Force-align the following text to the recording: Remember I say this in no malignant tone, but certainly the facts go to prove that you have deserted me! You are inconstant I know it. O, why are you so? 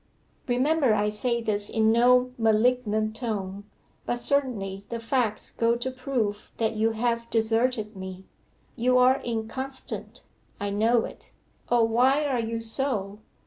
Remember 0.47 0.95
I 0.95 1.09
say 1.09 1.43
this 1.43 1.69
in 1.69 1.91
no 1.91 2.31
malignant 2.39 3.15
tone, 3.15 3.65
but 4.07 4.17
certainly 4.17 4.83
the 4.89 4.99
facts 4.99 5.51
go 5.51 5.75
to 5.75 5.91
prove 5.91 6.51
that 6.57 6.73
you 6.75 6.93
have 6.93 7.29
deserted 7.29 7.95
me! 7.95 8.25
You 8.75 8.97
are 8.97 9.21
inconstant 9.23 10.23
I 10.59 10.71
know 10.71 11.05
it. 11.05 11.29
O, 11.69 11.83
why 11.83 12.25
are 12.25 12.39
you 12.39 12.59
so? 12.61 13.19